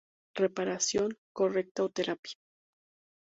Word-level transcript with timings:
Reparación, 0.43 1.09
correcta 1.37 1.87
o 1.87 1.93
terapia. 1.97 2.35